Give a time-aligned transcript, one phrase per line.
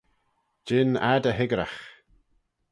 [0.67, 1.79] Jean ad y hickyragh.